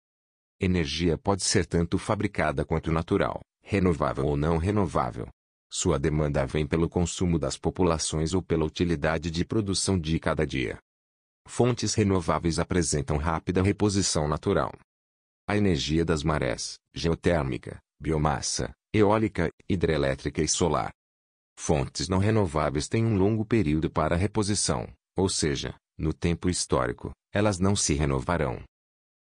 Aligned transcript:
Energia 0.61 1.17
pode 1.17 1.45
ser 1.45 1.65
tanto 1.65 1.97
fabricada 1.97 2.65
quanto 2.65 2.91
natural, 2.91 3.41
renovável 3.63 4.27
ou 4.27 4.37
não 4.37 4.59
renovável. 4.59 5.29
Sua 5.71 5.97
demanda 5.97 6.45
vem 6.45 6.67
pelo 6.67 6.89
consumo 6.89 7.39
das 7.39 7.57
populações 7.57 8.35
ou 8.35 8.43
pela 8.43 8.65
utilidade 8.65 9.31
de 9.31 9.45
produção 9.45 9.97
de 9.97 10.19
cada 10.19 10.45
dia. 10.45 10.81
Fontes 11.47 11.95
renováveis 11.95 12.59
apresentam 12.59 13.17
rápida 13.17 13.63
reposição 13.63 14.27
natural. 14.27 14.73
A 15.49 15.57
energia 15.57 16.05
das 16.05 16.25
marés, 16.25 16.75
geotérmica, 16.93 17.79
biomassa, 18.01 18.73
eólica, 18.93 19.49
hidrelétrica 19.69 20.43
e 20.43 20.49
solar. 20.49 20.91
Fontes 21.57 22.09
não 22.09 22.19
renováveis 22.19 22.89
têm 22.89 23.07
um 23.07 23.17
longo 23.17 23.47
período 23.47 23.89
para 23.89 24.17
reposição, 24.17 24.93
ou 25.17 25.29
seja, 25.29 25.77
no 25.97 26.13
tempo 26.13 26.51
histórico, 26.51 27.13
elas 27.33 27.61
não 27.61 27.77
se 27.77 27.95
renovarão. 27.95 28.61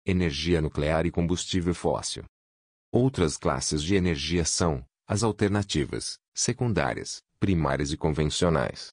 Energia 0.05 0.61
nuclear 0.61 1.05
e 1.05 1.11
combustível 1.11 1.73
fóssil. 1.73 2.25
Outras 2.91 3.37
classes 3.37 3.81
de 3.81 3.95
energia 3.95 4.43
são 4.43 4.83
as 5.07 5.23
alternativas, 5.23 6.17
secundárias, 6.35 7.21
primárias 7.39 7.93
e 7.93 7.97
convencionais. 7.97 8.89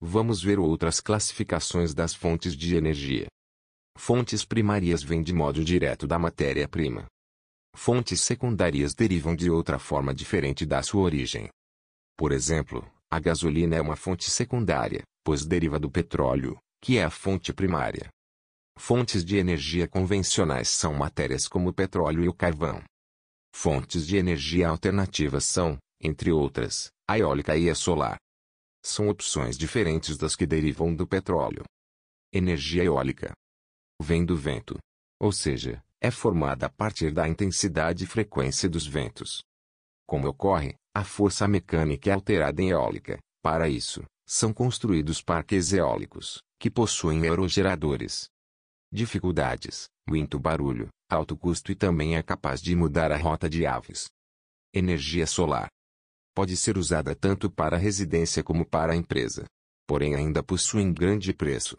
Vamos 0.00 0.42
ver 0.42 0.58
outras 0.58 0.98
classificações 0.98 1.92
das 1.92 2.14
fontes 2.14 2.56
de 2.56 2.74
energia. 2.74 3.26
Fontes 3.96 4.44
primárias 4.44 5.02
vêm 5.02 5.22
de 5.22 5.32
modo 5.32 5.64
direto 5.64 6.06
da 6.06 6.18
matéria-prima. 6.18 7.06
Fontes 7.74 8.20
secundárias 8.20 8.94
derivam 8.94 9.34
de 9.34 9.50
outra 9.50 9.78
forma 9.78 10.14
diferente 10.14 10.66
da 10.66 10.82
sua 10.82 11.02
origem. 11.02 11.48
Por 12.16 12.32
exemplo, 12.32 12.88
a 13.10 13.18
gasolina 13.18 13.76
é 13.76 13.80
uma 13.80 13.96
fonte 13.96 14.30
secundária, 14.30 15.02
pois 15.24 15.44
deriva 15.46 15.78
do 15.78 15.90
petróleo, 15.90 16.58
que 16.80 16.98
é 16.98 17.04
a 17.04 17.10
fonte 17.10 17.52
primária. 17.52 18.08
Fontes 18.76 19.24
de 19.24 19.36
energia 19.36 19.88
convencionais 19.88 20.68
são 20.68 20.92
matérias 20.94 21.48
como 21.48 21.70
o 21.70 21.72
petróleo 21.72 22.24
e 22.24 22.28
o 22.28 22.34
carvão. 22.34 22.82
Fontes 23.54 24.06
de 24.06 24.16
energia 24.16 24.68
alternativas 24.68 25.44
são, 25.44 25.78
entre 26.00 26.32
outras, 26.32 26.88
a 27.08 27.18
eólica 27.18 27.56
e 27.56 27.70
a 27.70 27.74
solar. 27.74 28.16
São 28.84 29.08
opções 29.08 29.56
diferentes 29.56 30.18
das 30.18 30.36
que 30.36 30.44
derivam 30.44 30.94
do 30.94 31.06
petróleo. 31.06 31.64
Energia 32.32 32.84
eólica 32.84 33.32
vem 34.04 34.24
do 34.24 34.36
vento. 34.36 34.78
Ou 35.18 35.32
seja, 35.32 35.82
é 36.00 36.10
formada 36.10 36.66
a 36.66 36.68
partir 36.68 37.10
da 37.10 37.26
intensidade 37.26 38.04
e 38.04 38.06
frequência 38.06 38.68
dos 38.68 38.86
ventos. 38.86 39.42
Como 40.06 40.28
ocorre, 40.28 40.74
a 40.94 41.02
força 41.02 41.48
mecânica 41.48 42.10
é 42.10 42.12
alterada 42.12 42.60
em 42.60 42.70
eólica. 42.70 43.18
Para 43.42 43.68
isso, 43.68 44.04
são 44.26 44.52
construídos 44.52 45.22
parques 45.22 45.72
eólicos, 45.72 46.42
que 46.58 46.70
possuem 46.70 47.22
aerogeradores. 47.22 48.28
Dificuldades, 48.92 49.86
muito 50.06 50.38
barulho, 50.38 50.88
alto 51.10 51.36
custo 51.36 51.72
e 51.72 51.74
também 51.74 52.16
é 52.16 52.22
capaz 52.22 52.60
de 52.60 52.76
mudar 52.76 53.10
a 53.10 53.16
rota 53.16 53.48
de 53.48 53.66
aves. 53.66 54.06
Energia 54.72 55.26
solar 55.26 55.68
pode 56.34 56.56
ser 56.56 56.76
usada 56.76 57.14
tanto 57.14 57.48
para 57.48 57.76
residência 57.76 58.42
como 58.42 58.66
para 58.66 58.96
empresa. 58.96 59.44
Porém 59.86 60.14
ainda 60.14 60.42
possuem 60.42 60.92
grande 60.92 61.32
preço. 61.32 61.76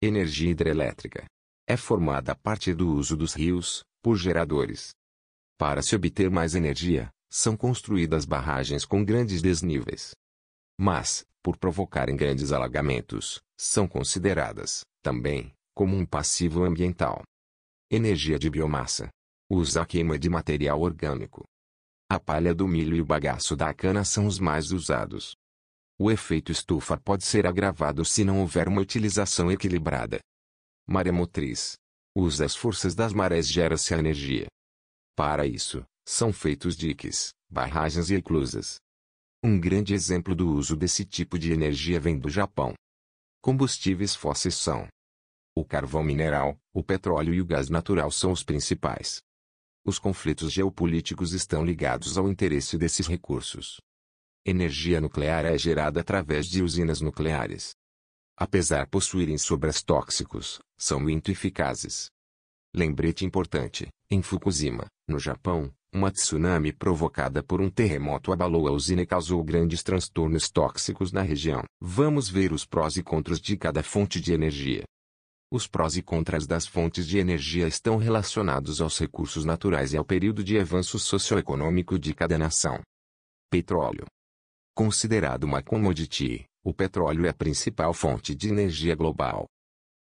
Energia 0.00 0.50
hidrelétrica. 0.50 1.24
É 1.70 1.76
formada 1.76 2.32
a 2.32 2.34
partir 2.34 2.74
do 2.74 2.90
uso 2.90 3.16
dos 3.16 3.32
rios, 3.32 3.84
por 4.02 4.16
geradores. 4.16 4.90
Para 5.56 5.82
se 5.82 5.94
obter 5.94 6.28
mais 6.28 6.56
energia, 6.56 7.08
são 7.30 7.56
construídas 7.56 8.24
barragens 8.24 8.84
com 8.84 9.04
grandes 9.04 9.40
desníveis. 9.40 10.10
Mas, 10.76 11.24
por 11.40 11.56
provocarem 11.56 12.16
grandes 12.16 12.50
alagamentos, 12.50 13.40
são 13.56 13.86
consideradas, 13.86 14.80
também, 15.00 15.52
como 15.72 15.96
um 15.96 16.04
passivo 16.04 16.64
ambiental. 16.64 17.22
Energia 17.88 18.36
de 18.36 18.50
biomassa. 18.50 19.08
Usa 19.48 19.82
a 19.82 19.86
queima 19.86 20.18
de 20.18 20.28
material 20.28 20.80
orgânico, 20.80 21.44
a 22.10 22.18
palha 22.18 22.52
do 22.52 22.66
milho 22.66 22.96
e 22.96 23.00
o 23.00 23.06
bagaço 23.06 23.54
da 23.54 23.72
cana 23.72 24.04
são 24.04 24.26
os 24.26 24.40
mais 24.40 24.72
usados. 24.72 25.36
O 25.96 26.10
efeito 26.10 26.50
estufa 26.50 26.96
pode 26.96 27.22
ser 27.22 27.46
agravado 27.46 28.04
se 28.04 28.24
não 28.24 28.40
houver 28.40 28.66
uma 28.66 28.80
utilização 28.80 29.52
equilibrada. 29.52 30.18
Maremotriz. 30.92 31.74
Usa 32.16 32.44
as 32.44 32.56
forças 32.56 32.96
das 32.96 33.12
marés 33.12 33.48
gera-se 33.48 33.94
a 33.94 33.98
energia. 33.98 34.48
Para 35.14 35.46
isso, 35.46 35.84
são 36.04 36.32
feitos 36.32 36.76
diques, 36.76 37.30
barragens 37.48 38.10
e 38.10 38.16
eclusas. 38.16 38.80
Um 39.40 39.60
grande 39.60 39.94
exemplo 39.94 40.34
do 40.34 40.50
uso 40.50 40.74
desse 40.74 41.04
tipo 41.04 41.38
de 41.38 41.52
energia 41.52 42.00
vem 42.00 42.18
do 42.18 42.28
Japão. 42.28 42.74
Combustíveis 43.40 44.16
fósseis 44.16 44.56
são 44.56 44.88
o 45.56 45.64
carvão 45.64 46.02
mineral, 46.02 46.58
o 46.74 46.82
petróleo 46.82 47.32
e 47.34 47.40
o 47.40 47.46
gás 47.46 47.70
natural 47.70 48.10
são 48.10 48.32
os 48.32 48.42
principais. 48.42 49.20
Os 49.84 49.96
conflitos 49.96 50.52
geopolíticos 50.52 51.32
estão 51.32 51.64
ligados 51.64 52.18
ao 52.18 52.28
interesse 52.28 52.76
desses 52.76 53.06
recursos. 53.06 53.80
Energia 54.44 55.00
nuclear 55.00 55.44
é 55.44 55.56
gerada 55.56 56.00
através 56.00 56.46
de 56.46 56.64
usinas 56.64 57.00
nucleares. 57.00 57.76
Apesar 58.40 58.84
de 58.84 58.90
possuírem 58.90 59.36
sobras 59.36 59.82
tóxicos, 59.82 60.58
são 60.78 60.98
muito 60.98 61.30
eficazes. 61.30 62.08
Lembrete 62.74 63.22
importante: 63.22 63.88
em 64.10 64.22
Fukushima, 64.22 64.86
no 65.06 65.18
Japão, 65.18 65.70
uma 65.92 66.10
tsunami 66.10 66.72
provocada 66.72 67.42
por 67.42 67.60
um 67.60 67.68
terremoto 67.68 68.32
abalou 68.32 68.66
a 68.66 68.72
usina 68.72 69.02
e 69.02 69.06
causou 69.06 69.44
grandes 69.44 69.82
transtornos 69.82 70.48
tóxicos 70.48 71.12
na 71.12 71.20
região. 71.20 71.64
Vamos 71.78 72.30
ver 72.30 72.50
os 72.50 72.64
prós 72.64 72.96
e 72.96 73.02
contras 73.02 73.38
de 73.38 73.58
cada 73.58 73.82
fonte 73.82 74.18
de 74.18 74.32
energia. 74.32 74.84
Os 75.52 75.66
prós 75.66 75.96
e 75.98 76.02
contras 76.02 76.46
das 76.46 76.66
fontes 76.66 77.06
de 77.06 77.18
energia 77.18 77.68
estão 77.68 77.98
relacionados 77.98 78.80
aos 78.80 78.98
recursos 78.98 79.44
naturais 79.44 79.92
e 79.92 79.98
ao 79.98 80.04
período 80.04 80.42
de 80.42 80.58
avanço 80.58 80.98
socioeconômico 80.98 81.98
de 81.98 82.14
cada 82.14 82.38
nação. 82.38 82.80
Petróleo. 83.50 84.06
Considerado 84.74 85.44
uma 85.44 85.60
commodity, 85.60 86.46
o 86.62 86.74
petróleo 86.74 87.26
é 87.26 87.30
a 87.30 87.34
principal 87.34 87.94
fonte 87.94 88.34
de 88.34 88.48
energia 88.48 88.94
global. 88.94 89.46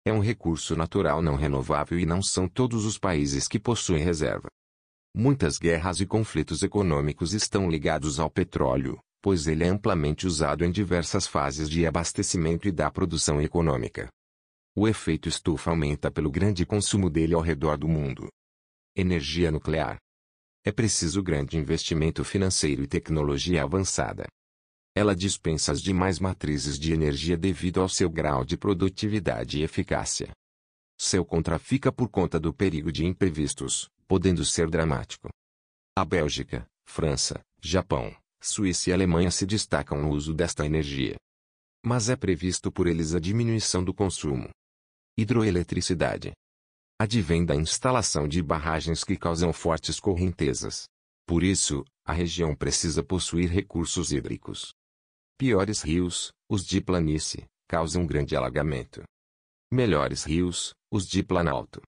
É 0.05 0.13
um 0.13 0.19
recurso 0.19 0.75
natural 0.75 1.21
não 1.21 1.35
renovável 1.35 1.97
e 1.97 2.05
não 2.05 2.21
são 2.21 2.47
todos 2.47 2.85
os 2.85 2.97
países 2.97 3.47
que 3.47 3.59
possuem 3.59 4.03
reserva. 4.03 4.49
Muitas 5.15 5.57
guerras 5.57 5.99
e 5.99 6.05
conflitos 6.05 6.61
econômicos 6.61 7.33
estão 7.33 7.69
ligados 7.69 8.19
ao 8.19 8.29
petróleo, 8.29 8.99
pois 9.21 9.47
ele 9.47 9.63
é 9.63 9.67
amplamente 9.67 10.27
usado 10.27 10.65
em 10.65 10.71
diversas 10.71 11.25
fases 11.25 11.69
de 11.69 11.87
abastecimento 11.87 12.67
e 12.67 12.71
da 12.71 12.91
produção 12.91 13.41
econômica. 13.41 14.09
O 14.75 14.87
efeito 14.87 15.29
estufa 15.29 15.69
aumenta 15.69 16.11
pelo 16.11 16.29
grande 16.29 16.65
consumo 16.65 17.09
dele 17.09 17.33
ao 17.33 17.41
redor 17.41 17.77
do 17.77 17.87
mundo. 17.87 18.27
Energia 18.95 19.51
nuclear. 19.51 19.97
É 20.65 20.71
preciso 20.71 21.21
grande 21.23 21.57
investimento 21.57 22.23
financeiro 22.23 22.83
e 22.83 22.87
tecnologia 22.87 23.63
avançada. 23.63 24.27
Ela 24.95 25.15
dispensa 25.15 25.71
as 25.71 25.81
demais 25.81 26.19
matrizes 26.19 26.77
de 26.77 26.93
energia 26.93 27.35
devido 27.35 27.81
ao 27.81 27.89
seu 27.89 28.09
grau 28.09 28.45
de 28.45 28.55
produtividade 28.55 29.59
e 29.59 29.63
eficácia. 29.63 30.31
Seu 30.99 31.25
contra 31.25 31.57
fica 31.57 31.91
por 31.91 32.07
conta 32.09 32.39
do 32.39 32.53
perigo 32.53 32.91
de 32.91 33.05
imprevistos, 33.05 33.89
podendo 34.07 34.45
ser 34.45 34.69
dramático. 34.69 35.29
A 35.97 36.05
Bélgica, 36.05 36.67
França, 36.85 37.41
Japão, 37.61 38.15
Suíça 38.41 38.89
e 38.89 38.93
Alemanha 38.93 39.31
se 39.31 39.45
destacam 39.45 40.01
no 40.01 40.09
uso 40.09 40.33
desta 40.33 40.65
energia. 40.65 41.15
Mas 41.83 42.09
é 42.09 42.15
previsto 42.15 42.71
por 42.71 42.87
eles 42.87 43.15
a 43.15 43.19
diminuição 43.19 43.83
do 43.83 43.93
consumo, 43.93 44.49
Hidroeletricidade. 45.15 46.31
Advém 46.99 47.45
da 47.45 47.55
instalação 47.55 48.27
de 48.27 48.41
barragens 48.41 49.03
que 49.03 49.15
causam 49.15 49.53
fortes 49.53 49.99
correntezas. 49.99 50.85
Por 51.27 51.43
isso, 51.43 51.85
a 52.03 52.11
região 52.11 52.55
precisa 52.55 53.03
possuir 53.03 53.47
recursos 53.47 54.11
hídricos. 54.11 54.73
Piores 55.37 55.81
rios, 55.81 56.31
os 56.47 56.63
de 56.63 56.79
planície, 56.79 57.45
causam 57.67 58.05
grande 58.05 58.35
alagamento. 58.35 59.03
Melhores 59.71 60.23
rios, 60.23 60.73
os 60.91 61.07
de 61.07 61.23
planalto. 61.23 61.81